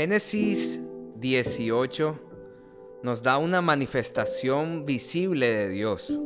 Génesis 0.00 0.80
18 1.16 2.18
nos 3.02 3.22
da 3.22 3.36
una 3.36 3.60
manifestación 3.60 4.86
visible 4.86 5.46
de 5.52 5.68
Dios, 5.68 6.18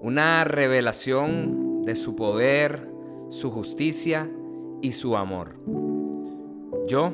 una 0.00 0.42
revelación 0.42 1.84
de 1.84 1.94
su 1.94 2.16
poder, 2.16 2.90
su 3.28 3.52
justicia 3.52 4.28
y 4.82 4.90
su 4.90 5.16
amor. 5.16 5.54
Yo, 6.88 7.12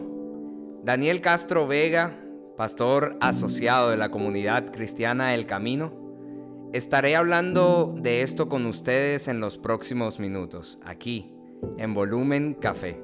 Daniel 0.82 1.20
Castro 1.20 1.66
Vega, 1.66 2.18
pastor 2.56 3.18
asociado 3.20 3.90
de 3.90 3.98
la 3.98 4.11
comunidad 4.11 4.72
cristiana 4.72 5.34
El 5.34 5.45
Camino, 5.45 5.93
estaré 6.72 7.16
hablando 7.16 7.94
de 8.00 8.22
esto 8.22 8.49
con 8.49 8.64
ustedes 8.64 9.29
en 9.29 9.40
los 9.40 9.58
próximos 9.58 10.18
minutos, 10.21 10.79
aquí, 10.86 11.35
en 11.77 11.93
Volumen 11.93 12.54
Café. 12.54 12.99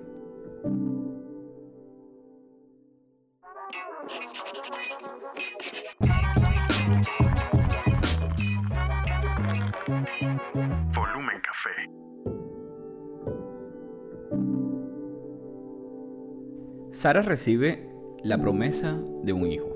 Sara 16.99 17.23
recibe 17.23 17.89
la 18.25 18.39
promesa 18.39 19.01
de 19.23 19.33
un 19.33 19.47
hijo. 19.47 19.69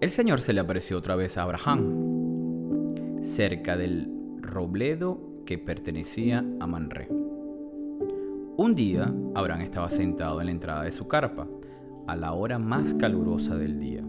El 0.00 0.10
Señor 0.10 0.40
se 0.40 0.52
le 0.52 0.60
apareció 0.60 0.96
otra 0.96 1.16
vez 1.16 1.36
a 1.36 1.42
Abraham, 1.42 2.94
cerca 3.20 3.76
del 3.76 4.08
robledo 4.40 5.42
que 5.44 5.58
pertenecía 5.58 6.44
a 6.60 6.66
Manré. 6.68 7.08
Un 7.10 8.76
día, 8.76 9.12
Abraham 9.34 9.62
estaba 9.62 9.90
sentado 9.90 10.38
en 10.38 10.46
la 10.46 10.52
entrada 10.52 10.84
de 10.84 10.92
su 10.92 11.08
carpa, 11.08 11.48
a 12.06 12.14
la 12.14 12.32
hora 12.32 12.60
más 12.60 12.94
calurosa 12.94 13.56
del 13.56 13.80
día. 13.80 14.04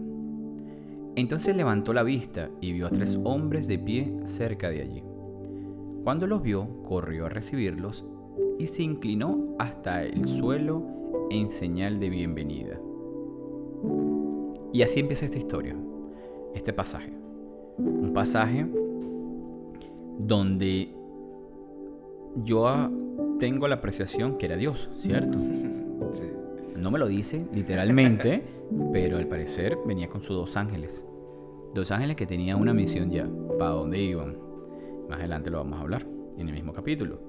Entonces 1.16 1.56
levantó 1.56 1.92
la 1.92 2.04
vista 2.04 2.50
y 2.60 2.72
vio 2.72 2.86
a 2.86 2.90
tres 2.90 3.18
hombres 3.24 3.66
de 3.66 3.80
pie 3.80 4.14
cerca 4.22 4.70
de 4.70 4.82
allí. 4.82 5.02
Cuando 6.04 6.28
los 6.28 6.40
vio, 6.40 6.84
corrió 6.84 7.26
a 7.26 7.30
recibirlos 7.30 8.06
y 8.60 8.68
se 8.68 8.84
inclinó 8.84 9.56
hasta 9.58 10.04
el 10.04 10.24
suelo 10.26 10.99
en 11.30 11.50
señal 11.50 11.98
de 11.98 12.10
bienvenida. 12.10 12.80
Y 14.72 14.82
así 14.82 15.00
empieza 15.00 15.24
esta 15.24 15.38
historia, 15.38 15.76
este 16.54 16.72
pasaje. 16.72 17.12
Un 17.78 18.12
pasaje 18.12 18.66
donde 20.18 20.94
yo 22.36 22.90
tengo 23.38 23.68
la 23.68 23.76
apreciación 23.76 24.38
que 24.38 24.46
era 24.46 24.56
Dios, 24.56 24.90
¿cierto? 24.96 25.38
No 26.76 26.90
me 26.90 26.98
lo 26.98 27.08
dice 27.08 27.46
literalmente, 27.52 28.42
pero 28.92 29.18
al 29.18 29.26
parecer 29.26 29.76
venía 29.86 30.08
con 30.08 30.22
sus 30.22 30.34
dos 30.34 30.56
ángeles. 30.56 31.04
Dos 31.74 31.90
ángeles 31.90 32.16
que 32.16 32.26
tenían 32.26 32.58
una 32.58 32.72
misión 32.72 33.10
ya, 33.10 33.28
para 33.58 33.72
dónde 33.72 33.98
iban. 33.98 34.38
Más 35.06 35.18
adelante 35.18 35.50
lo 35.50 35.58
vamos 35.58 35.78
a 35.78 35.82
hablar, 35.82 36.06
en 36.38 36.48
el 36.48 36.54
mismo 36.54 36.72
capítulo. 36.72 37.20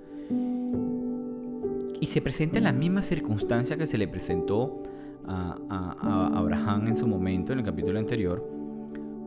Y 2.02 2.08
se 2.08 2.22
presenta 2.22 2.58
en 2.58 2.66
las 2.66 2.74
mismas 2.74 3.06
circunstancias 3.06 3.80
que 3.80 3.88
se 3.88 3.98
le 3.98 4.08
presentó 4.08 4.84
a, 5.26 5.58
a, 5.70 6.38
Abraham 6.38 6.88
en 6.88 6.98
su 6.98 7.08
momento, 7.08 7.54
en 7.54 7.60
el 7.60 7.66
capítulo 7.66 8.00
anterior, 8.00 8.46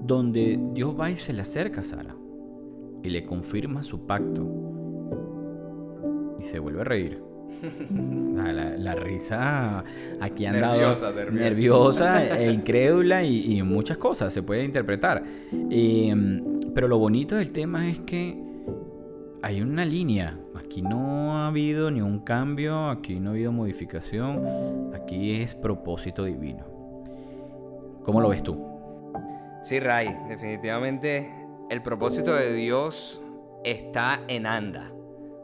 donde 0.02 0.60
Dios 0.74 0.94
va 0.98 1.10
y 1.10 1.16
se 1.16 1.32
le 1.32 1.40
acerca 1.40 1.80
a 1.80 1.84
Sara 1.84 2.14
y 3.04 3.10
le 3.10 3.22
confirma 3.22 3.84
su 3.84 4.06
pacto. 4.06 4.46
Y 6.38 6.42
se 6.42 6.58
vuelve 6.58 6.80
a 6.80 6.84
reír. 6.84 7.22
La, 8.34 8.94
risa 8.96 9.84
aquí 10.20 10.44
han 10.44 10.60
nerviosa, 10.60 11.12
dado 11.12 11.30
nerviosa, 11.30 12.38
e 12.38 12.50
incrédula 12.50 13.22
y, 13.24 13.62
muchas 13.62 13.98
cosas 13.98 14.34
se 14.34 14.42
puede 14.42 14.64
interpretar. 14.64 15.22
Em, 15.70 16.42
pero 16.74 16.88
lo 16.88 16.98
bonito 16.98 17.36
del 17.36 17.52
tema 17.52 17.88
es 17.88 18.00
que 18.00 18.36
hay 19.42 19.60
una 19.60 19.84
línea. 19.84 20.38
Aquí 20.74 20.82
no 20.82 21.36
ha 21.36 21.46
habido 21.46 21.88
ni 21.92 22.00
un 22.00 22.18
cambio, 22.18 22.88
aquí 22.88 23.20
no 23.20 23.30
ha 23.30 23.32
habido 23.32 23.52
modificación, 23.52 24.90
aquí 24.92 25.40
es 25.40 25.54
propósito 25.54 26.24
divino. 26.24 26.64
¿Cómo 28.02 28.20
lo 28.20 28.28
ves 28.28 28.42
tú? 28.42 28.60
Sí, 29.62 29.78
Ray, 29.78 30.08
definitivamente 30.28 31.32
el 31.70 31.80
propósito 31.80 32.34
de 32.34 32.52
Dios 32.54 33.22
está 33.62 34.20
en 34.26 34.46
anda. 34.46 34.90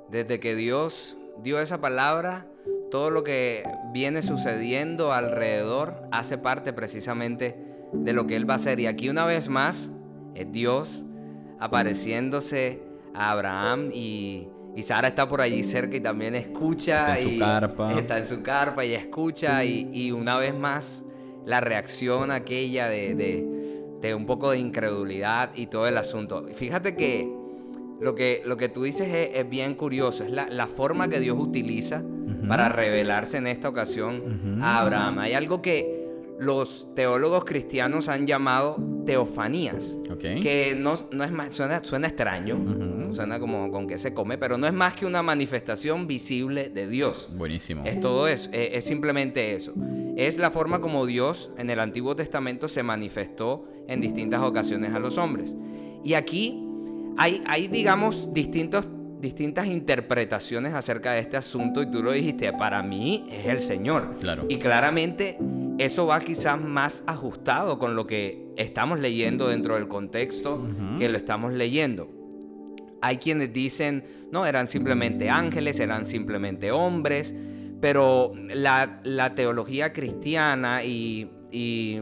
Desde 0.08 0.40
que 0.40 0.56
Dios 0.56 1.16
dio 1.44 1.60
esa 1.60 1.80
palabra, 1.80 2.48
todo 2.90 3.10
lo 3.10 3.22
que 3.22 3.62
viene 3.92 4.22
sucediendo 4.22 5.12
alrededor 5.12 6.08
hace 6.10 6.38
parte 6.38 6.72
precisamente 6.72 7.56
de 7.92 8.12
lo 8.12 8.26
que 8.26 8.34
Él 8.34 8.50
va 8.50 8.54
a 8.54 8.56
hacer. 8.56 8.80
Y 8.80 8.88
aquí 8.88 9.08
una 9.08 9.26
vez 9.26 9.48
más 9.48 9.92
es 10.34 10.50
Dios 10.50 11.04
apareciéndose 11.60 12.82
a 13.14 13.30
Abraham 13.30 13.90
y, 13.94 14.48
Sara 14.82 15.08
está 15.08 15.28
por 15.28 15.40
allí 15.40 15.62
cerca 15.62 15.96
y 15.96 16.00
también 16.00 16.34
escucha. 16.34 17.16
Está 17.16 17.20
en 17.20 17.34
su 17.34 17.38
carpa. 17.38 17.92
Está 17.92 18.18
en 18.18 18.24
su 18.24 18.42
carpa 18.42 18.84
y 18.84 18.94
escucha 18.94 19.64
y, 19.64 20.12
una 20.12 20.38
vez 20.38 20.54
más 20.54 21.04
la 21.44 21.60
reacción 21.60 22.30
aquella 22.30 22.88
de, 22.88 24.14
un 24.14 24.26
poco 24.26 24.50
de 24.50 24.58
incredulidad 24.58 25.50
y 25.54 25.66
todo 25.66 25.86
el 25.86 25.96
asunto. 25.96 26.46
Fíjate 26.54 26.96
que 26.96 27.30
lo 28.00 28.14
que, 28.14 28.42
lo 28.46 28.56
que 28.56 28.68
tú 28.68 28.84
dices 28.84 29.08
es, 29.34 29.48
bien 29.48 29.74
curioso, 29.74 30.24
es 30.24 30.32
la, 30.32 30.66
forma 30.66 31.08
que 31.08 31.20
Dios 31.20 31.36
utiliza 31.38 32.02
para 32.48 32.68
revelarse 32.68 33.36
en 33.36 33.46
esta 33.46 33.68
ocasión 33.68 34.60
a 34.62 34.80
Abraham. 34.80 35.18
Hay 35.18 35.34
algo 35.34 35.60
que 35.60 36.00
los 36.38 36.94
teólogos 36.94 37.44
cristianos 37.44 38.08
han 38.08 38.26
llamado 38.26 38.76
teofanías, 39.04 39.96
que 40.18 40.74
no, 40.78 40.98
no, 41.12 41.22
es 41.22 41.32
más, 41.32 41.52
suena, 41.52 41.84
suena 41.84 42.06
extraño, 42.06 42.56
suena 43.12 43.40
como 43.40 43.70
con 43.70 43.86
que 43.86 43.98
se 43.98 44.14
come, 44.14 44.38
pero 44.38 44.58
no 44.58 44.66
es 44.66 44.72
más 44.72 44.94
que 44.94 45.06
una 45.06 45.22
manifestación 45.22 46.06
visible 46.06 46.68
de 46.68 46.88
Dios. 46.88 47.30
Buenísimo. 47.36 47.84
Es 47.84 48.00
todo 48.00 48.28
eso, 48.28 48.50
es, 48.52 48.70
es 48.74 48.84
simplemente 48.84 49.54
eso. 49.54 49.74
Es 50.16 50.38
la 50.38 50.50
forma 50.50 50.80
como 50.80 51.06
Dios 51.06 51.50
en 51.56 51.70
el 51.70 51.80
Antiguo 51.80 52.14
Testamento 52.16 52.68
se 52.68 52.82
manifestó 52.82 53.68
en 53.88 54.00
distintas 54.00 54.42
ocasiones 54.42 54.94
a 54.94 54.98
los 54.98 55.18
hombres. 55.18 55.56
Y 56.04 56.14
aquí 56.14 56.66
hay, 57.16 57.68
digamos, 57.68 58.32
distintos, 58.32 58.88
distintas 59.20 59.66
interpretaciones 59.66 60.74
acerca 60.74 61.12
de 61.12 61.20
este 61.20 61.36
asunto 61.36 61.82
y 61.82 61.90
tú 61.90 62.02
lo 62.02 62.12
dijiste, 62.12 62.52
para 62.52 62.82
mí 62.82 63.26
es 63.30 63.46
el 63.46 63.60
Señor. 63.60 64.16
Claro. 64.20 64.46
Y 64.48 64.56
claramente 64.56 65.36
eso 65.78 66.06
va 66.06 66.20
quizás 66.20 66.60
más 66.60 67.04
ajustado 67.06 67.78
con 67.78 67.94
lo 67.94 68.06
que 68.06 68.48
estamos 68.56 69.00
leyendo 69.00 69.48
dentro 69.48 69.74
del 69.74 69.88
contexto 69.88 70.66
que 70.98 71.08
lo 71.08 71.16
estamos 71.16 71.52
leyendo. 71.52 72.19
Hay 73.02 73.16
quienes 73.18 73.52
dicen, 73.52 74.04
no, 74.30 74.46
eran 74.46 74.66
simplemente 74.66 75.30
ángeles, 75.30 75.80
eran 75.80 76.04
simplemente 76.04 76.70
hombres, 76.70 77.34
pero 77.80 78.32
la, 78.52 79.32
teología 79.34 79.92
cristiana 79.92 80.84
y, 80.84 81.30
y, 81.50 81.98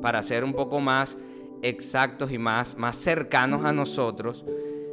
para 0.00 0.22
ser 0.22 0.44
un 0.44 0.54
poco 0.54 0.80
más 0.80 1.18
exactos 1.62 2.32
y 2.32 2.38
más, 2.38 2.76
más 2.78 2.96
cercanos 2.96 3.64
a 3.64 3.72
nosotros, 3.72 4.44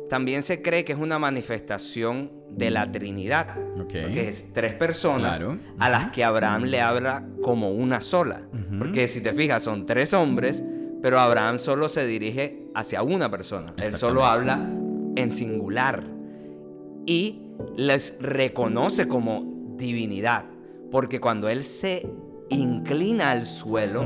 también 0.09 0.43
se 0.43 0.61
cree 0.61 0.83
que 0.83 0.93
es 0.93 0.99
una 0.99 1.19
manifestación 1.19 2.31
de 2.49 2.71
la 2.71 2.91
Trinidad. 2.91 3.55
Que 3.87 4.27
es 4.27 4.53
tres 4.53 4.73
personas 4.73 5.43
a 5.79 5.89
las 5.89 6.11
que 6.11 6.23
Abraham 6.23 6.63
le 6.63 6.81
habla 6.81 7.25
como 7.41 7.71
una 7.71 8.01
sola. 8.01 8.41
Porque 8.77 9.07
si 9.07 9.21
te 9.21 9.33
fijas, 9.33 9.63
son 9.63 9.85
tres 9.85 10.13
hombres, 10.13 10.63
pero 11.01 11.19
Abraham 11.19 11.59
solo 11.59 11.89
se 11.89 12.05
dirige 12.05 12.67
hacia 12.73 13.03
una 13.03 13.29
persona. 13.29 13.73
Él 13.77 13.95
solo 13.95 14.25
habla 14.25 14.69
en 15.15 15.31
singular. 15.31 16.03
Y 17.05 17.41
les 17.75 18.17
reconoce 18.19 19.07
como 19.07 19.75
divinidad. 19.77 20.45
Porque 20.91 21.19
cuando 21.19 21.49
él 21.49 21.63
se 21.63 22.07
inclina 22.49 23.31
al 23.31 23.45
suelo, 23.45 24.03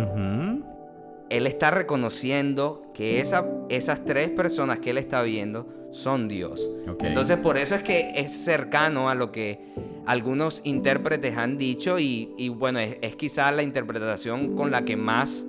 él 1.30 1.48
está 1.48 1.72
reconociendo 1.72 2.92
que 2.94 3.22
esas 3.22 4.06
tres 4.06 4.30
personas 4.32 4.80
que 4.80 4.90
él 4.90 4.98
está 4.98 5.22
viendo 5.22 5.68
son 5.92 6.28
Dios. 6.28 6.68
Entonces 7.00 7.38
por 7.38 7.58
eso 7.58 7.76
es 7.76 7.84
que 7.84 8.14
es 8.16 8.32
cercano 8.32 9.10
a 9.10 9.16
lo 9.16 9.32
que 9.32 9.60
algunos 10.06 10.62
intérpretes 10.64 11.38
han 11.38 11.58
dicho 11.58 12.00
y, 12.00 12.50
bueno, 12.50 12.80
es, 12.80 13.16
quizás 13.16 13.54
la 13.56 13.64
interpretación 13.64 14.56
con 14.56 14.72
la 14.72 14.84
que 14.84 14.96
más 14.96 15.46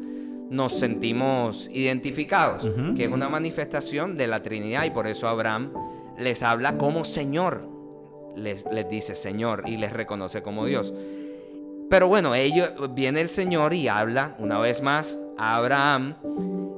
nos 0.51 0.79
sentimos 0.79 1.71
identificados, 1.73 2.69
que 2.97 3.05
es 3.05 3.11
una 3.11 3.29
manifestación 3.29 4.17
de 4.17 4.27
la 4.27 4.43
Trinidad 4.43 4.85
y 4.85 4.91
por 4.91 5.07
eso 5.07 5.29
Abraham 5.29 5.73
les 6.19 6.43
habla 6.43 6.77
como 6.77 7.05
Señor, 7.05 7.69
les, 8.37 8.67
les 8.71 8.89
dice 8.91 9.15
Señor 9.15 9.63
y 9.67 9.77
les 9.77 9.93
reconoce 9.93 10.43
como 10.43 10.67
Dios. 10.67 10.93
Pero 11.89 12.09
bueno, 12.09 12.35
ellos, 12.35 12.71
viene 12.95 13.21
el 13.21 13.31
Señor 13.31 13.75
y 13.75 13.89
habla 13.89 14.37
una 14.39 14.59
vez 14.59 14.83
más 14.83 15.19
a 15.39 15.57
Abraham 15.57 16.17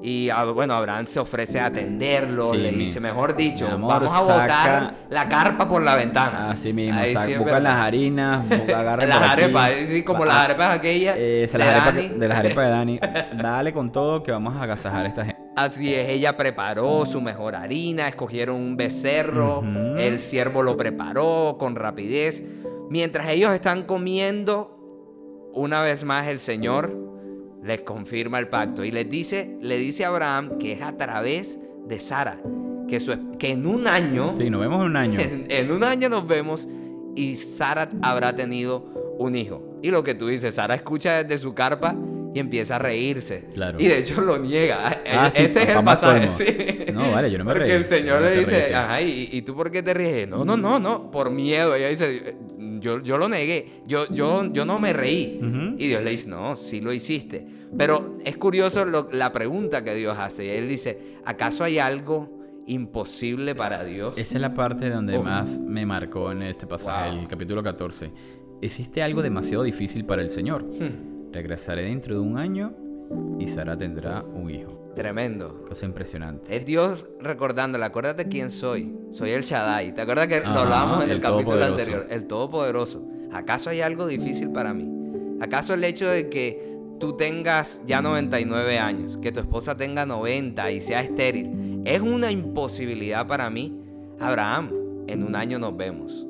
Y 0.04 0.30
ah, 0.30 0.44
bueno, 0.46 0.74
Abraham 0.74 1.06
se 1.06 1.20
ofrece 1.20 1.60
a 1.60 1.66
atenderlo, 1.66 2.50
Sí, 2.52 2.56
le 2.58 2.72
dice, 2.72 2.98
mejor 2.98 3.36
dicho, 3.36 3.68
amor, 3.68 4.02
vamos 4.02 4.12
a 4.12 4.20
saca- 4.20 4.42
botar 4.42 4.94
la 5.10 5.28
carpa 5.28 5.68
por 5.68 5.80
la 5.82 5.94
ventana. 5.94 6.50
Así 6.50 6.72
mismo, 6.72 6.98
Ahí 6.98 7.14
buscan 7.14 7.44
verdad. 7.44 7.62
las 7.62 7.76
harinas, 7.76 8.44
agarren 8.74 9.08
Las 9.08 9.22
arepas, 9.22 9.70
sí, 9.86 10.02
como 10.02 10.20
Va- 10.20 10.26
las 10.26 10.36
arepas 10.38 10.76
aquellas 10.78 11.14
Eh, 11.16 11.48
de 11.52 11.58
las 11.58 11.68
arepas 11.68 11.94
Dani. 11.94 12.08
de, 12.18 12.28
las 12.28 12.38
arepas 12.38 12.64
de 12.64 12.70
Dani. 12.70 13.00
Dale 13.42 13.72
con 13.72 13.92
todo 13.92 14.22
que 14.24 14.32
vamos 14.32 14.56
a 14.56 14.62
agasajar 14.64 15.06
a 15.06 15.08
esta 15.08 15.24
gente. 15.24 15.40
Así 15.54 15.94
es, 15.94 16.08
ella 16.08 16.36
preparó 16.36 17.04
su 17.06 17.20
mejor 17.20 17.54
harina, 17.54 18.08
escogieron 18.08 18.56
un 18.56 18.76
becerro, 18.76 19.62
el 19.98 20.18
siervo 20.20 20.62
lo 20.64 20.76
preparó 20.76 21.56
con 21.60 21.76
rapidez. 21.76 22.42
Mientras 22.90 23.28
ellos 23.28 23.52
están 23.52 23.84
comiendo, 23.84 24.78
una 25.54 25.80
vez 25.82 26.02
más 26.04 26.26
el 26.26 26.38
Señor 26.40 27.01
les 27.64 27.80
confirma 27.82 28.38
el 28.38 28.48
pacto 28.48 28.84
y 28.84 28.90
les 28.90 29.08
dice, 29.08 29.56
le 29.60 29.76
dice 29.78 30.04
a 30.04 30.08
Abraham 30.08 30.58
que 30.58 30.72
es 30.72 30.82
a 30.82 30.96
través 30.96 31.58
de 31.86 31.98
Sara, 32.00 32.38
que, 32.88 32.98
su, 33.00 33.36
que 33.38 33.50
en 33.52 33.66
un 33.66 33.86
año, 33.86 34.34
Sí, 34.36 34.50
nos 34.50 34.60
vemos 34.60 34.80
en 34.80 34.86
un 34.86 34.96
año. 34.96 35.20
en, 35.20 35.46
en 35.50 35.70
un 35.72 35.84
año 35.84 36.08
nos 36.08 36.26
vemos 36.26 36.68
y 37.14 37.36
Sara 37.36 37.88
habrá 38.02 38.34
tenido 38.34 39.14
un 39.18 39.36
hijo. 39.36 39.62
Y 39.82 39.90
lo 39.90 40.02
que 40.04 40.14
tú 40.14 40.28
dices, 40.28 40.54
Sara 40.54 40.74
escucha 40.74 41.22
desde 41.24 41.38
su 41.38 41.54
carpa 41.54 41.94
y 42.34 42.38
empieza 42.38 42.76
a 42.76 42.78
reírse. 42.78 43.44
Claro. 43.52 43.78
Y 43.78 43.86
de 43.88 43.98
hecho 43.98 44.20
lo 44.22 44.38
niega. 44.38 45.02
Ah, 45.12 45.30
sí, 45.30 45.42
este 45.42 45.62
es 45.64 45.68
el 45.70 45.84
pasaje. 45.84 46.30
sí. 46.86 46.92
No, 46.92 47.10
vale, 47.10 47.30
yo 47.30 47.36
no 47.38 47.44
me 47.44 47.52
Porque 47.52 47.66
reí. 47.66 47.76
el 47.76 47.84
Señor 47.84 48.20
No, 48.22 48.28
le 48.30 48.38
dice, 48.38 48.74
ajá, 48.74 49.02
¿y, 49.02 49.28
y 49.32 49.42
tú 49.42 49.54
por 49.54 49.70
qué 49.70 49.82
te 49.82 49.92
ríes? 49.92 50.28
No, 50.28 50.44
no, 50.44 50.56
no, 50.56 50.78
no, 50.80 51.10
por 51.10 51.30
miedo. 51.30 51.74
Ella 51.74 51.88
dice, 51.88 52.36
yo, 52.82 53.00
yo 53.02 53.16
lo 53.16 53.28
negué, 53.28 53.82
yo, 53.86 54.06
yo, 54.12 54.52
yo 54.52 54.66
no 54.66 54.78
me 54.78 54.92
reí. 54.92 55.40
Y 55.78 55.86
Dios 55.88 56.02
le 56.02 56.10
dice, 56.10 56.28
no, 56.28 56.56
sí 56.56 56.80
lo 56.82 56.92
hiciste. 56.92 57.44
Pero 57.78 58.18
es 58.24 58.36
curioso 58.36 58.84
lo- 58.84 59.08
la 59.12 59.32
pregunta 59.32 59.82
que 59.82 59.94
Dios 59.94 60.18
hace. 60.18 60.58
Él 60.58 60.68
dice, 60.68 60.98
¿acaso 61.24 61.64
hay 61.64 61.78
algo 61.78 62.28
imposible 62.66 63.54
para 63.54 63.84
Dios? 63.84 64.18
Esa 64.18 64.34
es 64.36 64.40
la 64.40 64.52
parte 64.54 64.90
donde 64.90 65.18
más 65.18 65.58
me 65.58 65.86
marcó 65.86 66.32
en 66.32 66.42
este 66.42 66.66
pasaje, 66.66 67.10
Wow. 67.10 67.20
el 67.20 67.28
capítulo 67.28 67.62
14. 67.62 68.10
¿Existe 68.60 69.02
algo 69.02 69.22
demasiado 69.22 69.62
difícil 69.62 70.04
para 70.04 70.20
el 70.22 70.28
Señor? 70.30 70.62
Hmm, 70.64 71.32
Regresaré 71.32 71.82
dentro 71.84 72.14
de 72.14 72.20
un 72.20 72.36
año 72.36 72.74
y 73.40 73.46
Sara 73.48 73.76
tendrá 73.76 74.22
un 74.22 74.50
hijo. 74.50 74.81
Tremendo. 74.94 75.64
Cosa 75.68 75.86
impresionante. 75.86 76.54
Es 76.54 76.64
Dios 76.66 77.06
recordándole, 77.20 77.84
acuérdate 77.84 78.28
quién 78.28 78.50
soy. 78.50 78.94
Soy 79.10 79.30
el 79.30 79.42
Shaddai. 79.42 79.94
¿Te 79.94 80.02
acuerdas 80.02 80.28
que 80.28 80.40
lo 80.40 80.46
Ajá, 80.48 80.62
hablábamos 80.62 81.04
en 81.04 81.10
el, 81.10 81.16
el 81.16 81.22
capítulo 81.22 81.64
anterior? 81.64 82.06
El 82.10 82.26
Todopoderoso. 82.26 83.02
¿Acaso 83.32 83.70
hay 83.70 83.80
algo 83.80 84.06
difícil 84.06 84.50
para 84.50 84.74
mí? 84.74 84.88
¿Acaso 85.40 85.74
el 85.74 85.82
hecho 85.84 86.08
de 86.08 86.28
que 86.28 86.70
tú 87.00 87.16
tengas 87.16 87.80
ya 87.86 88.00
99 88.02 88.78
años, 88.78 89.16
que 89.16 89.32
tu 89.32 89.40
esposa 89.40 89.76
tenga 89.76 90.06
90 90.06 90.70
y 90.70 90.80
sea 90.80 91.00
estéril, 91.00 91.80
es 91.84 92.00
una 92.00 92.30
imposibilidad 92.30 93.26
para 93.26 93.48
mí? 93.50 93.78
Abraham, 94.20 94.70
en 95.08 95.24
un 95.24 95.34
año 95.34 95.58
nos 95.58 95.76
vemos. 95.76 96.26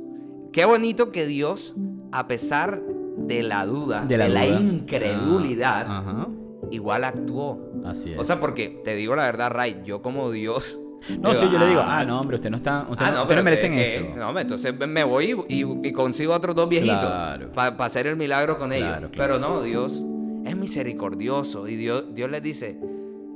Qué 0.52 0.64
bonito 0.64 1.10
que 1.12 1.26
Dios, 1.26 1.74
a 2.10 2.26
pesar 2.26 2.80
de 3.18 3.42
la 3.42 3.66
duda, 3.66 4.04
de 4.06 4.16
la, 4.16 4.28
duda. 4.28 4.46
incredulidad, 4.60 5.86
Ah, 5.88 6.26
igual 6.70 7.04
actuó. 7.04 7.71
Así 7.84 8.12
es. 8.12 8.18
O 8.18 8.24
sea, 8.24 8.38
porque 8.40 8.80
te 8.84 8.94
digo 8.94 9.16
la 9.16 9.24
verdad, 9.24 9.50
Ray, 9.50 9.82
yo 9.84 10.02
como 10.02 10.30
Dios. 10.30 10.78
no, 11.20 11.34
sí, 11.34 11.48
yo 11.52 11.58
le 11.58 11.66
digo, 11.66 11.82
ah, 11.84 12.04
no, 12.04 12.20
hombre, 12.20 12.36
usted 12.36 12.50
no 12.50 12.58
está, 12.58 12.86
usted 12.88 13.06
ah, 13.06 13.10
no, 13.10 13.22
usted 13.22 13.36
no 13.36 13.42
merecen 13.42 13.72
que- 13.72 13.96
esto. 13.96 14.16
no, 14.32 14.38
entonces 14.38 14.72
me 14.88 15.02
voy 15.04 15.34
y, 15.48 15.62
y- 15.62 15.88
y 15.88 15.92
consigo 15.92 16.32
otros 16.32 16.54
dos 16.54 16.68
viejitos 16.68 16.98
Claro. 17.00 17.50
para 17.52 17.84
hacer 17.84 18.06
el 18.06 18.16
milagro 18.16 18.56
con 18.58 18.72
ellos. 18.72 18.88
Claro, 18.88 19.10
claro. 19.10 19.34
Pero 19.34 19.48
no, 19.48 19.62
Dios 19.62 20.04
es 20.44 20.56
misericordioso 20.56 21.66
y 21.68 21.76
Dios, 21.76 22.14
Dios 22.14 22.30
les 22.30 22.42
dice, 22.42 22.78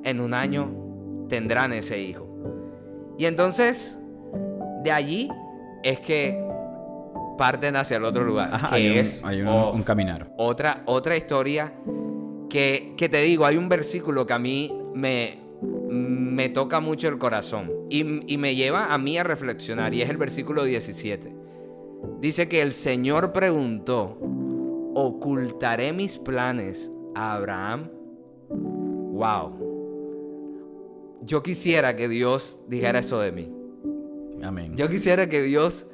en 0.04 0.20
un 0.20 0.32
año 0.34 0.70
tendrán 1.28 1.72
ese 1.72 2.00
hijo. 2.00 2.24
Y 3.18 3.24
entonces, 3.24 3.98
de 4.84 4.92
allí 4.92 5.28
es 5.82 5.98
que 5.98 6.40
parten 7.36 7.74
hacia 7.76 7.96
el 7.96 8.04
otro 8.04 8.24
lugar, 8.24 8.50
Ajá, 8.52 8.68
que 8.68 8.74
hay, 8.76 8.90
un, 8.90 8.96
es 8.96 9.24
hay 9.24 9.42
un- 9.42 9.48
un 9.48 9.82
caminar. 9.82 10.32
otra, 10.38 10.82
otra 10.86 11.16
historia 11.16 11.72
que, 12.48 12.94
que 12.96 13.08
te 13.08 13.22
digo, 13.22 13.46
hay 13.46 13.56
un 13.56 13.68
versículo 13.68 14.26
que 14.26 14.32
a 14.32 14.38
mí 14.38 14.72
me, 14.94 15.38
me 15.90 16.48
toca 16.48 16.80
mucho 16.80 17.08
el 17.08 17.18
corazón 17.18 17.70
y, 17.90 18.32
y 18.32 18.38
me 18.38 18.54
lleva 18.54 18.92
a 18.92 18.98
mí 18.98 19.18
a 19.18 19.22
reflexionar 19.22 19.94
y 19.94 20.02
es 20.02 20.10
el 20.10 20.16
versículo 20.16 20.64
17. 20.64 21.34
Dice 22.20 22.48
que 22.48 22.62
el 22.62 22.72
Señor 22.72 23.32
preguntó, 23.32 24.18
¿ocultaré 24.94 25.92
mis 25.92 26.18
planes 26.18 26.90
a 27.14 27.34
Abraham? 27.34 27.90
Wow. 28.48 29.66
Yo 31.22 31.42
quisiera 31.42 31.96
que 31.96 32.08
Dios 32.08 32.60
dijera 32.68 33.00
eso 33.00 33.20
de 33.20 33.32
mí. 33.32 33.52
Amén. 34.42 34.76
Yo 34.76 34.88
quisiera 34.88 35.28
que 35.28 35.42
Dios 35.42 35.86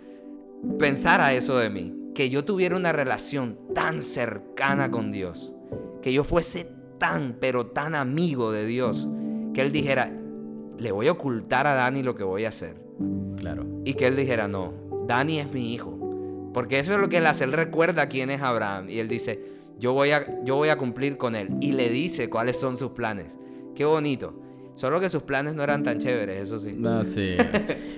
pensara 0.78 1.32
eso 1.32 1.58
de 1.58 1.70
mí, 1.70 1.94
que 2.14 2.31
yo 2.31 2.44
tuviera 2.44 2.76
una 2.76 2.93
relación 2.93 3.58
tan 3.75 4.02
cercana 4.02 4.90
con 4.90 5.10
Dios, 5.10 5.54
que 6.02 6.12
yo 6.12 6.25
fuese 6.25 6.69
tan, 6.99 7.37
pero 7.40 7.66
tan 7.66 7.94
amigo 7.94 8.52
de 8.52 8.66
Dios, 8.66 9.08
que 9.54 9.60
Él 9.62 9.72
dijera, 9.72 10.12
le 10.78 10.93
voy 10.93 11.08
a 11.08 11.12
ocultar 11.12 11.66
a 11.66 11.75
Dani 11.75 12.02
lo 12.02 12.14
que 12.14 12.25
voy 12.25 12.44
a 12.44 12.50
hacer. 12.50 12.76
Claro. 13.37 13.64
Y 13.84 13.94
que 13.94 14.06
Él 14.06 14.16
dijera, 14.16 14.49
no, 14.49 14.72
Dani 15.06 15.38
es 15.38 15.52
mi 15.52 15.72
hijo. 15.72 16.50
Porque 16.52 16.78
eso 16.78 16.93
es 16.93 16.99
lo 16.99 17.08
que 17.08 17.19
Él 17.19 17.26
hace, 17.26 17.44
Él 17.44 17.52
recuerda 17.52 18.08
quién 18.08 18.31
es 18.31 18.43
Abraham 18.43 18.90
y 18.90 18.99
Él 18.99 19.08
dice, 19.08 19.43
yo 19.78 19.94
voy 19.94 20.10
a, 20.10 20.44
yo 20.44 20.56
voy 20.56 20.69
a 20.69 20.76
cumplir 20.76 21.16
con 21.16 21.34
Él. 21.34 21.49
Y 21.60 21.72
le 21.72 21.88
dice 21.88 22.28
cuáles 22.28 22.58
son 22.58 22.76
sus 22.76 22.90
planes. 22.90 23.38
Qué 23.75 23.84
bonito. 23.84 24.34
Solo 24.75 25.00
que 25.00 25.08
sus 25.08 25.22
planes 25.22 25.54
no 25.54 25.62
eran 25.62 25.82
tan 25.82 25.99
chéveres, 25.99 26.43
eso 26.43 26.58
sí. 26.58 26.75
No, 26.76 27.04
sí. 27.04 27.37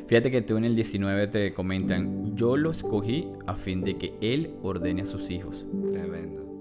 Fíjate 0.06 0.30
que 0.30 0.42
tú 0.42 0.56
en 0.56 0.64
el 0.64 0.74
19 0.74 1.28
te 1.28 1.54
comentan, 1.54 2.34
yo 2.34 2.56
lo 2.56 2.70
escogí 2.70 3.28
a 3.46 3.54
fin 3.54 3.82
de 3.82 3.96
que 3.96 4.14
él 4.20 4.54
ordene 4.62 5.02
a 5.02 5.06
sus 5.06 5.30
hijos 5.30 5.66
Tremendo. 5.92 6.53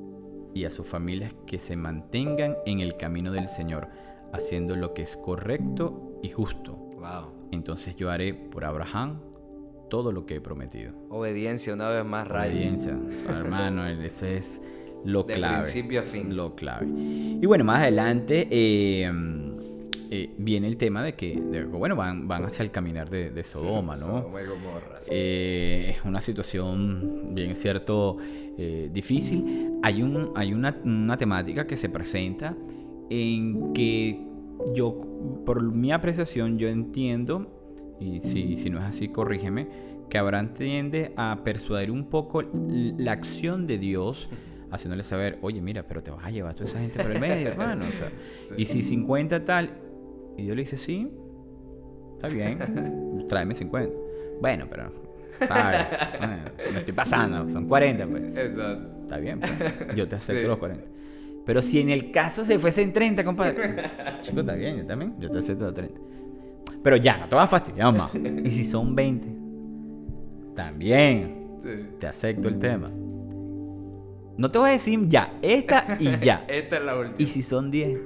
Y 0.53 0.65
a 0.65 0.71
sus 0.71 0.88
familias 0.88 1.33
que 1.45 1.59
se 1.59 1.75
mantengan 1.75 2.55
en 2.65 2.79
el 2.79 2.95
camino 2.97 3.31
del 3.31 3.47
Señor, 3.47 3.88
haciendo 4.31 4.75
lo 4.75 4.94
que 4.94 5.01
es 5.03 5.17
correcto 5.17 6.19
y 6.21 6.29
justo. 6.29 6.73
Wow. 6.73 7.31
Entonces 7.51 7.95
yo 7.95 8.09
haré 8.09 8.33
por 8.33 8.65
Abraham 8.65 9.19
todo 9.89 10.11
lo 10.11 10.25
que 10.25 10.35
he 10.35 10.41
prometido. 10.41 10.94
Obediencia 11.09 11.73
una 11.73 11.89
vez 11.89 12.05
más, 12.05 12.27
Ray. 12.27 12.51
Obediencia, 12.51 12.97
hermano, 13.29 13.88
eso 13.88 14.25
es 14.25 14.59
lo 15.05 15.23
De 15.23 15.35
clave. 15.35 15.61
principio 15.63 16.00
a 16.00 16.03
fin. 16.03 16.35
Lo 16.35 16.55
clave. 16.55 16.88
Y 16.88 17.45
bueno, 17.45 17.63
más 17.63 17.81
adelante 17.81 18.47
eh, 18.50 19.11
eh, 20.15 20.30
viene 20.38 20.68
el 20.68 20.77
tema 20.77 21.01
de 21.01 21.15
que, 21.15 21.36
de- 21.39 21.65
bueno, 21.65 21.95
van, 21.95 22.27
van 22.27 22.44
hacia 22.45 22.62
el 22.63 22.69
caminar 22.69 23.10
de, 23.10 23.32
de 23.32 23.43
Sodoma, 23.43 23.96
¿no? 23.96 24.05
Sodoma 24.22 24.41
y 24.41 24.46
Gomorra, 24.46 25.01
sí. 25.01 25.10
Eh, 25.13 25.96
es 25.98 26.05
una 26.05 26.22
situación, 26.22 27.34
bien 27.34 27.55
cierto, 27.55 28.17
eh, 28.58 28.89
difícil. 28.93 29.72
Hay, 29.82 30.03
un, 30.03 30.32
hay 30.36 30.53
una, 30.53 30.77
una 30.86 31.17
temática 31.17 31.65
que 31.65 31.77
se 31.77 31.89
presenta 31.89 32.55
en 33.10 33.74
que 33.74 34.22
yo, 34.75 35.01
por 35.46 35.63
mi 35.63 35.91
apreciación, 35.91 36.60
yo 36.60 36.67
entiendo, 36.70 37.96
y 38.00 38.20
si, 38.22 38.55
si 38.58 38.70
no 38.70 38.77
es 38.79 38.86
así, 38.86 39.08
corrígeme, 39.08 39.67
que 40.10 40.17
Abraham 40.20 40.53
tiende 40.53 41.12
a 41.17 41.39
persuadir 41.43 41.89
un 41.89 42.05
poco 42.05 42.43
la 42.43 43.13
acción 43.13 43.65
de 43.65 43.77
Dios, 43.79 44.29
haciéndole 44.72 45.03
saber, 45.03 45.39
oye, 45.41 45.60
mira, 45.62 45.88
pero 45.88 46.01
te 46.03 46.12
vas 46.12 46.25
a 46.25 46.29
llevar 46.32 46.51
a 46.51 46.55
toda 46.55 46.70
esa 46.70 46.79
gente 46.79 47.01
por 47.01 47.12
el 47.12 47.20
medio, 47.20 47.48
hermano. 47.53 47.86
o 47.86 47.91
sea, 47.91 48.58
Y 48.58 48.65
si 48.65 48.84
50 48.84 49.43
tal, 49.46 49.72
y 50.37 50.43
Dios 50.43 50.55
le 50.55 50.61
dice, 50.63 50.77
sí, 50.77 51.09
está 52.13 52.27
bien, 52.27 53.25
tráeme 53.27 53.53
50. 53.55 53.91
Bueno, 54.41 54.65
pero, 54.69 54.91
¿sabes? 55.47 55.81
Bueno, 56.19 56.43
me 56.73 56.79
estoy 56.79 56.93
pasando, 56.93 57.49
son 57.49 57.67
40, 57.67 58.07
pues. 58.07 58.23
Exacto. 58.35 58.89
Está 59.01 59.17
bien, 59.17 59.39
pues. 59.39 59.95
Yo 59.95 60.07
te 60.07 60.15
acepto 60.15 60.41
Sí. 60.41 60.47
los 60.47 60.57
40. 60.57 60.85
Pero 61.45 61.61
si 61.61 61.81
en 61.81 61.89
el 61.89 62.09
caso 62.11 62.45
se 62.45 62.57
fuesen 62.57 62.93
30, 62.93 63.23
compadre. 63.23 63.75
Chico, 64.21 64.39
está 64.39 64.53
bien, 64.53 64.77
yo 64.77 64.85
también. 64.85 65.15
Yo 65.19 65.29
te 65.29 65.39
acepto 65.39 65.65
los 65.65 65.73
30. 65.73 65.99
Pero 66.83 66.95
ya, 66.97 67.17
no 67.17 67.27
te 67.27 67.35
vas 67.35 67.45
a 67.45 67.47
fastidiar 67.47 67.93
más. 67.95 68.11
Y 68.15 68.49
si 68.49 68.63
son 68.65 68.95
20, 68.95 69.27
también 70.55 71.41
Sí. 71.61 71.69
te 71.99 72.07
acepto 72.07 72.47
el 72.49 72.59
tema. 72.59 72.89
No 74.37 74.49
te 74.51 74.57
voy 74.57 74.69
a 74.69 74.73
decir 74.73 74.99
ya, 75.07 75.37
esta 75.41 75.95
y 75.99 76.09
ya. 76.19 76.43
Esta 76.49 76.77
es 76.77 76.83
la 76.85 76.97
última. 76.97 77.15
¿Y 77.19 77.25
si 77.27 77.41
son 77.41 77.69
10? 77.71 77.99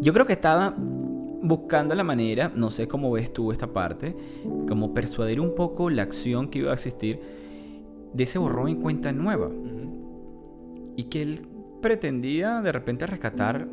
Yo 0.00 0.12
creo 0.12 0.26
que 0.26 0.32
estaba 0.34 0.76
buscando 1.42 1.94
la 1.94 2.04
manera, 2.04 2.50
no 2.54 2.70
sé 2.70 2.88
cómo 2.88 3.10
ves 3.12 3.32
tú 3.32 3.52
esta 3.52 3.72
parte, 3.72 4.14
como 4.68 4.92
persuadir 4.94 5.40
un 5.40 5.54
poco 5.54 5.90
la 5.90 6.02
acción 6.02 6.48
que 6.48 6.60
iba 6.60 6.70
a 6.70 6.74
existir 6.74 7.20
de 8.12 8.24
ese 8.24 8.38
borrón 8.38 8.68
en 8.68 8.80
cuenta 8.80 9.12
nueva. 9.12 9.50
Y 10.96 11.04
que 11.04 11.22
él 11.22 11.40
pretendía 11.80 12.60
de 12.60 12.72
repente 12.72 13.06
rescatar 13.06 13.68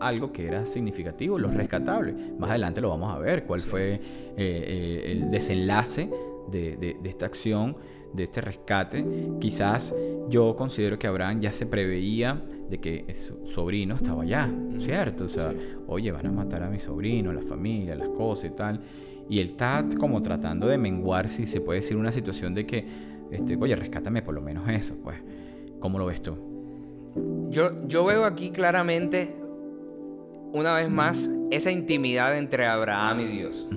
algo 0.00 0.32
que 0.32 0.46
era 0.46 0.66
significativo, 0.66 1.38
lo 1.38 1.48
rescatable. 1.48 2.14
Más 2.38 2.50
adelante 2.50 2.80
lo 2.80 2.88
vamos 2.88 3.14
a 3.14 3.18
ver, 3.18 3.44
cuál 3.44 3.60
fue 3.60 3.94
eh, 3.94 4.00
eh, 4.36 5.02
el 5.12 5.30
desenlace 5.30 6.10
de, 6.50 6.76
de- 6.76 6.96
de 7.00 7.08
esta 7.08 7.26
acción 7.26 7.76
de 8.12 8.24
este 8.24 8.40
rescate, 8.40 9.04
quizás 9.40 9.94
yo 10.28 10.54
considero 10.56 10.98
que 10.98 11.06
Abraham 11.06 11.40
ya 11.40 11.52
se 11.52 11.66
preveía 11.66 12.42
de 12.68 12.78
que 12.80 13.12
su 13.14 13.46
sobrino 13.48 13.96
estaba 13.96 14.22
allá, 14.22 14.50
¿cierto? 14.78 15.24
O 15.24 15.28
sea, 15.28 15.52
oye, 15.86 16.10
van 16.10 16.26
a 16.26 16.32
matar 16.32 16.62
a 16.62 16.70
mi 16.70 16.78
sobrino, 16.78 17.32
la 17.32 17.42
familia, 17.42 17.94
las 17.94 18.08
cosas 18.08 18.50
y 18.50 18.54
tal. 18.54 18.80
Y 19.28 19.40
él 19.40 19.48
está 19.48 19.86
como 19.98 20.22
tratando 20.22 20.66
de 20.66 20.78
menguar, 20.78 21.28
si 21.28 21.46
se 21.46 21.60
puede 21.60 21.80
decir, 21.80 21.96
una 21.96 22.12
situación 22.12 22.54
de 22.54 22.66
que, 22.66 22.86
este, 23.30 23.56
oye, 23.56 23.76
rescátame 23.76 24.22
por 24.22 24.34
lo 24.34 24.40
menos 24.40 24.68
eso, 24.68 24.96
pues. 25.02 25.16
¿Cómo 25.80 25.98
lo 25.98 26.06
ves 26.06 26.22
tú? 26.22 26.36
Yo, 27.50 27.86
yo 27.86 28.04
veo 28.04 28.24
aquí 28.24 28.50
claramente, 28.50 29.34
una 30.52 30.74
vez 30.74 30.88
más, 30.88 31.30
esa 31.50 31.70
intimidad 31.70 32.36
entre 32.38 32.66
Abraham 32.66 33.20
y 33.20 33.26
Dios. 33.26 33.68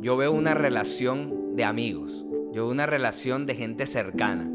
Yo 0.00 0.16
veo 0.16 0.32
una 0.32 0.54
relación 0.54 1.56
de 1.56 1.64
amigos. 1.64 2.26
Yo 2.56 2.62
veo 2.62 2.72
una 2.72 2.86
relación 2.86 3.44
de 3.44 3.54
gente 3.54 3.84
cercana. 3.84 4.48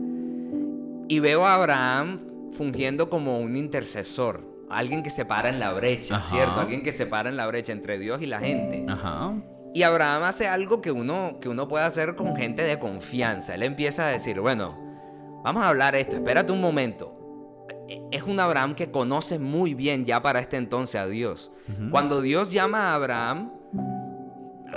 Y 1.07 1.19
veo 1.19 1.45
a 1.45 1.53
Abraham 1.53 2.19
fungiendo 2.51 3.11
como 3.11 3.37
un 3.37 3.55
intercesor. 3.55 4.43
Alguien 4.71 5.03
que 5.03 5.11
se 5.11 5.23
para 5.23 5.49
en 5.49 5.59
la 5.59 5.71
brecha, 5.71 6.23
¿cierto? 6.23 6.61
Alguien 6.61 6.81
que 6.81 6.93
se 6.93 7.05
para 7.05 7.29
en 7.29 7.37
la 7.37 7.45
brecha 7.45 7.73
entre 7.73 7.99
Dios 7.99 8.19
y 8.23 8.25
la 8.25 8.39
gente. 8.39 8.87
Ajá. 8.89 9.35
Y 9.75 9.83
Abraham 9.83 10.23
hace 10.23 10.47
algo 10.47 10.81
que 10.81 10.91
uno, 10.91 11.37
que 11.39 11.47
uno 11.47 11.67
puede 11.67 11.85
hacer 11.85 12.15
con 12.15 12.35
gente 12.35 12.63
de 12.63 12.79
confianza. 12.79 13.53
Él 13.53 13.61
empieza 13.61 14.07
a 14.07 14.09
decir, 14.09 14.39
bueno, 14.39 14.79
vamos 15.43 15.61
a 15.61 15.69
hablar 15.69 15.93
esto, 15.93 16.15
espérate 16.15 16.51
un 16.51 16.59
momento. 16.59 17.67
E, 17.87 18.01
es 18.09 18.23
un 18.23 18.39
Abraham 18.39 18.73
que 18.73 18.89
conoce 18.89 19.37
muy 19.37 19.75
bien 19.75 20.05
ya 20.05 20.23
para 20.23 20.39
este 20.39 20.57
entonces 20.57 20.99
a 20.99 21.05
Dios. 21.05 21.51
Cuando 21.91 22.21
Dios 22.21 22.51
llama 22.51 22.93
a 22.93 22.95
Abraham, 22.95 23.60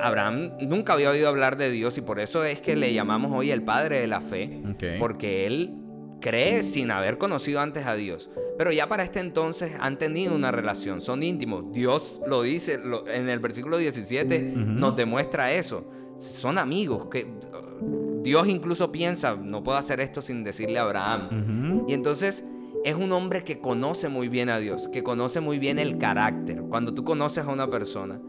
Abraham 0.01 0.53
nunca 0.61 0.93
había 0.95 1.11
oído 1.11 1.29
hablar 1.29 1.57
de 1.57 1.71
Dios 1.71 1.99
y 1.99 2.01
por 2.01 2.21
eso 2.21 2.45
es 2.45 2.61
que 2.61 2.77
le 2.77 2.93
llamamos 2.93 3.33
hoy 3.35 3.51
el 3.51 3.63
padre 3.63 4.01
de 4.01 4.07
la 4.07 4.21
fe, 4.21 4.61
porque 4.99 5.47
él 5.47 5.75
cree 6.21 6.63
sin 6.63 6.91
haber 6.91 7.19
conocido 7.19 7.61
antes 7.61 7.87
a 7.87 7.95
Dios. 7.95 8.31
Pero 8.57 8.73
ya 8.73 8.89
para 8.89 9.03
este 9.03 9.21
entonces 9.21 9.73
han 9.81 9.99
tenido 9.99 10.35
una 10.35 10.51
relación, 10.51 11.01
son 11.01 11.23
íntimos. 11.23 11.73
Dios 11.73 12.23
lo 12.27 12.43
dice 12.43 12.81
en 13.13 13.29
el 13.29 13.39
versículo 13.41 13.77
17, 13.77 14.53
nos 14.57 14.97
demuestra 14.97 15.53
eso. 15.53 15.91
Son 16.17 16.59
amigos, 16.59 17.09
que 17.11 17.27
Dios 18.23 18.49
incluso 18.49 18.91
piensa, 18.91 19.37
no 19.37 19.63
puedo 19.63 19.77
hacer 19.77 20.01
esto 20.01 20.23
sin 20.23 20.45
decirle 20.45 20.79
a 20.79 20.83
Abraham. 20.83 21.85
Y 21.89 21.93
entonces 21.93 22.45
es 22.85 22.95
un 22.95 23.13
hombre 23.13 23.45
que 23.45 23.59
conoce 23.59 24.09
muy 24.09 24.29
bien 24.29 24.49
a 24.49 24.59
Dios, 24.59 24.89
que 24.89 25.03
conoce 25.03 25.41
muy 25.41 25.59
bien 25.59 25.79
el 25.79 25.99
carácter. 25.99 26.63
Cuando 26.63 26.95
tú 26.95 27.05
conoces 27.05 27.45
a 27.45 27.51
una 27.51 27.69
persona, 27.69 28.21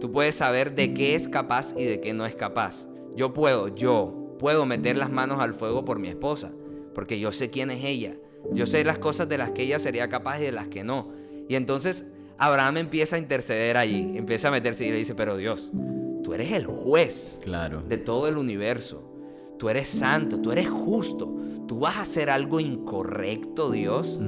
tú 0.00 0.12
puedes 0.12 0.34
saber 0.34 0.74
de 0.74 0.94
qué 0.94 1.14
es 1.14 1.28
capaz 1.28 1.74
y 1.76 1.84
de 1.84 2.00
qué 2.00 2.12
no 2.14 2.26
es 2.26 2.34
capaz. 2.34 2.86
Yo 3.16 3.32
puedo, 3.32 3.68
yo 3.68 4.36
puedo 4.38 4.66
meter 4.66 4.96
las 4.96 5.10
manos 5.10 5.40
al 5.40 5.54
fuego 5.54 5.84
por 5.84 5.98
mi 5.98 6.08
esposa, 6.08 6.52
porque 6.94 7.18
yo 7.18 7.32
sé 7.32 7.50
quién 7.50 7.70
es 7.70 7.84
ella 7.84 8.16
yo 8.52 8.66
sé 8.66 8.84
las 8.84 8.98
cosas 8.98 9.28
de 9.28 9.38
las 9.38 9.50
que 9.50 9.62
ella 9.62 9.78
sería 9.78 10.08
capaz 10.08 10.40
y 10.40 10.44
de 10.44 10.52
las 10.52 10.68
que 10.68 10.84
no. 10.84 11.12
Y 11.48 11.54
entonces 11.54 12.06
Abraham 12.38 12.78
empieza 12.78 13.16
a 13.16 13.18
interceder 13.18 13.76
allí, 13.76 14.16
empieza 14.16 14.48
a 14.48 14.50
meterse 14.50 14.86
y 14.86 14.90
le 14.90 14.98
dice, 14.98 15.14
pero 15.14 15.36
Dios, 15.36 15.70
tú 16.22 16.34
eres 16.34 16.52
el 16.52 16.66
juez 16.66 17.40
claro. 17.42 17.82
de 17.82 17.98
todo 17.98 18.28
el 18.28 18.36
universo. 18.36 19.04
Tú 19.58 19.68
eres 19.68 19.88
santo, 19.88 20.40
tú 20.40 20.52
eres 20.52 20.68
justo. 20.68 21.36
¿Tú 21.68 21.80
vas 21.80 21.96
a 21.98 22.02
hacer 22.02 22.30
algo 22.30 22.58
incorrecto, 22.58 23.70
Dios? 23.70 24.18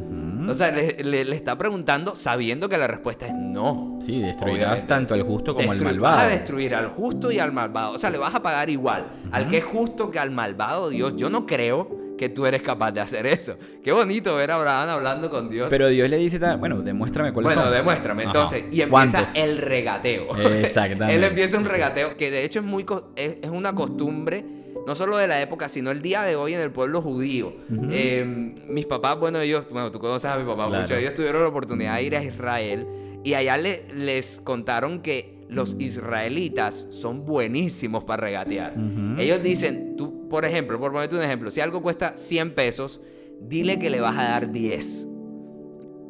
O 0.49 0.55
sea, 0.55 0.71
le, 0.71 1.23
está 1.35 1.57
preguntando 1.57 2.15
sabiendo 2.15 2.69
que 2.69 2.77
la 2.77 2.87
respuesta 2.87 3.27
es 3.27 3.35
no. 3.35 3.99
Sí, 4.01 4.21
destruirás 4.21 4.87
tanto 4.87 5.15
al 5.15 5.23
justo 5.23 5.55
como 5.55 5.73
al 5.73 5.81
malvado. 5.81 6.17
Vas 6.17 6.25
a 6.25 6.29
destruir 6.29 6.75
al 6.75 6.89
justo 6.89 7.33
y 7.33 7.39
al 7.39 7.53
malvado. 7.53 7.95
O 7.95 7.99
sea, 7.99 8.11
le 8.11 8.19
vas 8.19 8.35
a 8.35 8.43
pagar 8.43 8.69
igual 8.71 9.07
al 9.33 9.49
que 9.49 9.59
es 9.59 9.65
justo 9.65 10.11
que 10.11 10.19
al 10.19 10.31
malvado, 10.31 10.91
Dios. 10.91 11.17
Yo 11.17 11.31
no 11.31 11.47
creo 11.47 12.01
que 12.21 12.29
tú 12.29 12.45
eres 12.45 12.61
capaz 12.61 12.93
de 12.93 13.01
hacer 13.01 13.25
eso. 13.25 13.57
Qué 13.83 13.93
bonito 13.93 14.35
ver 14.35 14.51
a 14.51 14.57
Abraham 14.57 14.91
hablando 14.91 15.31
con 15.31 15.49
Dios. 15.49 15.69
Pero 15.71 15.89
Dios 15.89 16.11
le 16.11 16.19
dice, 16.19 16.39
bueno, 16.59 16.83
demuéstrame 16.83 17.33
cuáles 17.33 17.55
bueno, 17.55 17.71
demuéstrame. 17.71 18.25
Entonces, 18.25 18.65
y 18.71 18.83
empieza 18.83 19.27
el 19.35 19.57
regateo. 19.57 20.37
Exactamente. 20.61 21.15
Él 21.15 21.25
empieza 21.25 21.57
un 21.57 21.65
regateo 21.65 22.19
que 22.19 22.31
de 22.31 22.45
hecho 22.45 22.59
es, 22.59 22.67
muy, 22.67 22.85
es, 23.17 23.49
una 23.49 23.75
costumbre 23.75 24.45
no 24.87 24.95
solo 24.95 25.17
de 25.17 25.27
la 25.27 25.41
época, 25.41 25.69
sino 25.69 25.91
el 25.91 26.03
día 26.03 26.23
de 26.23 26.37
hoy 26.37 26.55
en 26.55 26.61
el 26.61 26.71
pueblo 26.71 27.03
judío. 27.03 27.53
Eh, 27.91 28.53
mis 28.69 28.87
papás, 28.87 29.19
bueno, 29.19 29.41
ellos, 29.41 29.67
bueno, 29.71 29.91
tú 29.91 29.99
conoces 29.99 30.31
a 30.31 30.37
mi 30.37 30.45
papá 30.45 30.69
mucho, 30.69 30.95
ellos 30.95 31.15
tuvieron 31.15 31.43
la 31.43 31.49
oportunidad 31.49 31.97
de 31.97 32.03
ir 32.03 32.17
a 32.17 32.23
Israel 32.23 32.87
y 33.23 33.35
allá 33.35 33.57
les 33.57 34.41
contaron 34.43 35.01
que 35.01 35.41
los 35.49 35.77
israelitas 35.79 36.87
son 36.91 37.27
buenísimos 37.27 38.05
para 38.05 38.23
regatear. 38.23 38.75
Ellos 39.19 39.43
dicen, 39.43 39.97
tú, 39.97 40.29
por 40.29 40.45
ejemplo, 40.45 40.79
por 40.79 40.93
ponerte 40.93 41.17
un 41.17 41.23
ejemplo, 41.23 41.51
si 41.51 41.61
algo 41.61 41.83
cuesta 41.83 42.13
100 42.17 42.55
pesos, 42.55 43.01
dile 43.41 43.79
que 43.79 43.91
le 43.91 44.01
vas 44.01 44.17
a 44.17 44.23
dar 44.25 44.53
10. 44.53 45.09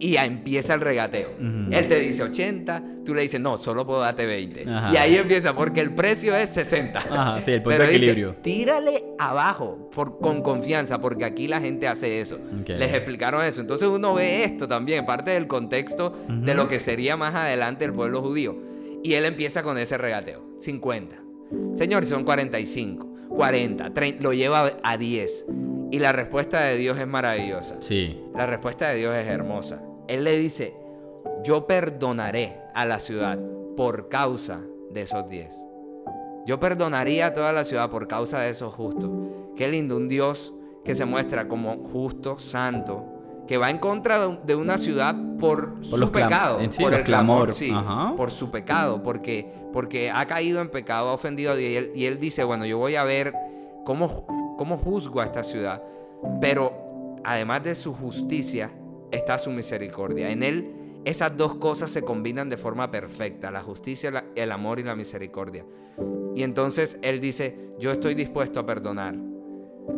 Y 0.02 0.12
ya 0.12 0.24
empieza 0.24 0.72
el 0.72 0.80
regateo. 0.80 1.28
Él 1.38 1.86
te 1.86 2.00
dice 2.00 2.22
80, 2.22 2.82
tú 3.04 3.14
le 3.14 3.20
dices, 3.20 3.38
no, 3.38 3.58
solo 3.58 3.86
puedo 3.86 4.00
darte 4.00 4.24
20. 4.24 4.64
Y 4.64 4.96
ahí 4.96 5.16
empieza, 5.16 5.54
porque 5.54 5.80
el 5.82 5.94
precio 5.94 6.34
es 6.34 6.48
60. 6.50 6.98
Ajá, 6.98 7.40
sí, 7.42 7.52
el 7.52 7.62
punto 7.62 7.82
de 7.82 7.88
equilibrio. 7.88 8.36
tírale 8.42 9.04
abajo 9.18 9.90
por, 9.94 10.18
con 10.18 10.40
confianza, 10.40 11.00
porque 11.02 11.26
aquí 11.26 11.48
la 11.48 11.60
gente 11.60 11.86
hace 11.86 12.20
eso. 12.22 12.38
Les 12.66 12.94
explicaron 12.94 13.44
eso. 13.44 13.60
Entonces 13.60 13.88
uno 13.88 14.14
ve 14.14 14.44
esto 14.44 14.66
también, 14.66 15.04
parte 15.04 15.32
del 15.32 15.46
contexto 15.46 16.16
de 16.28 16.54
lo 16.54 16.66
que 16.66 16.78
sería 16.78 17.18
más 17.18 17.34
adelante 17.34 17.84
el 17.84 17.92
pueblo 17.92 18.22
judío. 18.22 18.56
Y 19.02 19.14
él 19.14 19.26
empieza 19.26 19.62
con 19.62 19.76
ese 19.76 19.98
regateo. 19.98 20.42
50. 20.60 21.16
Señor, 21.74 22.06
son 22.06 22.24
45. 22.24 23.06
40. 23.28 23.92
30, 23.92 24.22
lo 24.22 24.32
lleva 24.32 24.72
a 24.82 24.96
10. 24.96 25.46
Y 25.92 25.98
la 25.98 26.12
respuesta 26.12 26.60
de 26.62 26.76
Dios 26.76 26.98
es 26.98 27.06
maravillosa. 27.06 27.82
Sí. 27.82 28.18
La 28.34 28.46
respuesta 28.46 28.88
de 28.88 28.96
Dios 28.96 29.14
es 29.14 29.26
hermosa. 29.26 29.82
Él 30.10 30.24
le 30.24 30.36
dice, 30.36 30.74
yo 31.44 31.68
perdonaré 31.68 32.60
a 32.74 32.84
la 32.84 32.98
ciudad 32.98 33.38
por 33.76 34.08
causa 34.08 34.60
de 34.90 35.02
esos 35.02 35.28
10. 35.28 35.54
Yo 36.46 36.58
perdonaría 36.58 37.26
a 37.26 37.32
toda 37.32 37.52
la 37.52 37.62
ciudad 37.62 37.90
por 37.90 38.08
causa 38.08 38.40
de 38.40 38.50
esos 38.50 38.74
justos. 38.74 39.08
Qué 39.54 39.68
lindo, 39.68 39.96
un 39.96 40.08
Dios 40.08 40.52
que 40.84 40.96
se 40.96 41.04
muestra 41.04 41.46
como 41.46 41.76
justo, 41.92 42.40
santo, 42.40 43.04
que 43.46 43.56
va 43.56 43.70
en 43.70 43.78
contra 43.78 44.26
de 44.26 44.56
una 44.56 44.78
ciudad 44.78 45.14
por, 45.38 45.76
su 45.80 46.10
pecado, 46.10 46.58
por 46.80 46.92
el 46.92 47.04
clamor, 47.04 47.52
sí, 47.52 47.72
por 48.16 48.32
su 48.32 48.50
pecado, 48.50 49.04
porque, 49.04 49.46
porque 49.72 50.10
ha 50.10 50.26
caído 50.26 50.60
en 50.60 50.70
pecado, 50.70 51.10
ha 51.10 51.12
ofendido 51.12 51.56
y 51.56 51.76
él, 51.76 51.92
y 51.94 52.06
él 52.06 52.18
dice, 52.18 52.42
bueno, 52.42 52.66
yo 52.66 52.78
voy 52.78 52.96
a 52.96 53.04
ver 53.04 53.32
cómo, 53.84 54.26
cómo 54.58 54.76
juzgo 54.76 55.20
a 55.20 55.26
esta 55.26 55.44
ciudad, 55.44 55.84
pero 56.40 56.72
además 57.22 57.62
de 57.62 57.76
su 57.76 57.94
justicia 57.94 58.70
está 59.10 59.38
su 59.38 59.50
misericordia. 59.50 60.30
En 60.30 60.42
él 60.42 60.72
esas 61.04 61.36
dos 61.36 61.54
cosas 61.54 61.90
se 61.90 62.02
combinan 62.02 62.48
de 62.48 62.56
forma 62.56 62.90
perfecta, 62.90 63.50
la 63.50 63.62
justicia, 63.62 64.24
el 64.34 64.52
amor 64.52 64.80
y 64.80 64.82
la 64.82 64.94
misericordia. 64.94 65.64
Y 66.34 66.42
entonces 66.42 66.98
él 67.02 67.20
dice, 67.20 67.56
yo 67.78 67.90
estoy 67.90 68.14
dispuesto 68.14 68.60
a 68.60 68.66
perdonar, 68.66 69.16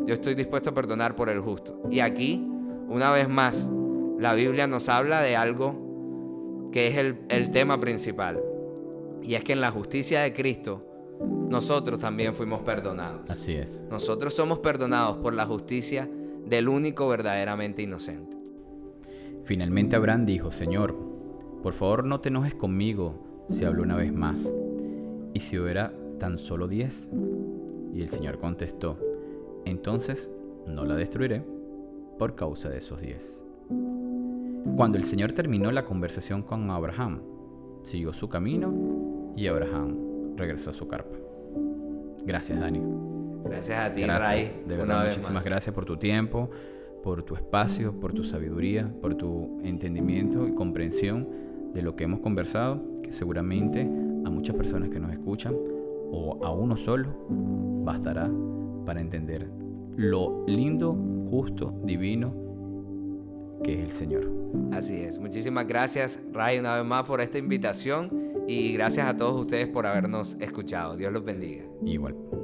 yo 0.07 0.14
estoy 0.14 0.35
dispuesto 0.35 0.71
a 0.71 0.75
perdonar 0.75 1.16
por 1.16 1.28
el 1.28 1.40
justo. 1.40 1.83
Y 1.90 2.00
aquí 2.00 2.49
una 2.88 3.11
vez 3.11 3.28
más, 3.28 3.66
la 4.19 4.35
Biblia 4.35 4.66
nos 4.66 4.88
habla 4.88 5.23
de 5.23 5.35
algo 5.35 6.71
que 6.73 6.88
es 6.88 6.97
el, 6.97 7.50
tema 7.50 7.81
principal. 7.81 8.42
Y 9.23 9.35
es 9.35 9.45
que 9.45 9.52
en 9.52 9.61
la 9.61 9.71
justicia 9.71 10.21
de 10.21 10.33
Cristo, 10.33 10.87
nosotros 11.49 12.00
también 12.00 12.35
fuimos 12.35 12.61
perdonados. 12.62 13.31
Así 13.31 13.54
es. 13.54 13.85
Nosotros 13.90 14.35
somos 14.35 14.59
perdonados 14.59 15.19
por 15.19 15.35
la 15.35 15.47
justicia 15.47 16.09
del 16.45 16.69
único 16.69 17.09
verdaderamente 17.09 17.83
inocente. 17.83 18.41
Finalmente 19.44 19.96
Abraham 19.96 20.26
dijo, 20.26 20.52
Señor, 20.52 20.94
por 21.62 21.72
favor 21.72 22.04
no 22.04 22.20
te 22.20 22.28
enojes 22.28 22.54
conmigo 22.54 23.44
si 23.49 23.64
hablo 23.64 23.82
una 23.82 23.96
vez 23.96 24.12
más. 24.12 24.49
¿Y 25.34 25.40
si 25.40 25.58
hubiera 25.58 25.92
tan 26.18 26.38
solo 26.38 26.68
diez? 26.68 27.11
Y 27.94 28.02
el 28.02 28.08
Señor 28.08 28.38
contestó, 28.38 28.99
entonces 29.64 30.30
no 30.66 30.84
la 30.84 30.94
destruiré 30.94 31.44
por 32.18 32.34
causa 32.34 32.68
de 32.68 32.78
esos 32.78 33.00
diez. 33.00 33.44
Cuando 34.76 34.96
el 34.96 35.04
Señor 35.04 35.32
terminó 35.32 35.70
la 35.72 35.84
conversación 35.84 36.42
con 36.42 36.70
Abraham, 36.70 37.20
siguió 37.82 38.12
su 38.12 38.28
camino 38.28 39.32
y 39.37 39.46
Abraham 39.46 40.37
regresó 40.37 40.70
a 40.70 40.72
su 40.72 40.87
carpa. 40.87 41.16
Gracias, 42.25 42.61
Dani. 42.61 42.80
Gracias 43.44 43.78
a 43.78 43.92
ti, 43.92 44.02
gracias. 44.02 44.52
De 44.66 44.76
verdad, 44.76 45.06
muchísimas 45.06 45.44
gracias 45.44 45.75
por 45.75 45.84
tu 45.84 45.96
tiempo, 45.96 46.50
por 47.02 47.23
tu 47.23 47.35
espacio, 47.35 47.99
por 47.99 48.12
tu 48.12 48.25
sabiduría, 48.25 48.92
por 49.00 49.14
tu 49.14 49.61
entendimiento 49.62 50.47
y 50.47 50.54
comprensión 50.54 51.28
de 51.73 51.82
lo 51.82 51.97
que 51.97 52.04
hemos 52.04 52.21
conversado, 52.21 52.82
que 53.02 53.12
seguramente 53.12 53.82
a 53.82 54.30
muchas 54.30 54.56
personas 54.56 54.88
que 54.90 55.00
nos 55.00 55.12
escuchan 55.12 55.54
o 56.11 56.38
a 56.44 56.52
uno 56.52 56.76
solo 56.76 57.09
bastará 57.85 58.30
para 58.85 59.00
entender 59.00 59.49
lo 59.97 60.44
lindo, 60.47 60.97
justo, 61.30 61.75
divino 61.85 62.42
que 63.62 63.75
es 63.75 63.80
el 63.80 63.90
Señor. 63.90 64.30
Así 64.73 64.97
es. 64.97 65.18
Muchísimas 65.18 65.66
gracias, 65.66 66.18
Ray, 66.32 66.59
una 66.59 66.76
vez 66.76 66.85
más 66.85 67.04
por 67.04 67.21
esta 67.21 67.38
invitación 67.38 68.44
y 68.49 68.73
gracias 68.73 69.06
a 69.09 69.16
todos 69.16 69.40
ustedes 69.40 69.68
por 69.68 69.87
habernos 69.87 70.37
escuchado. 70.40 70.97
Dios 70.97 71.12
los 71.12 71.25
bendiga. 71.25 71.64
Igual. 71.85 72.41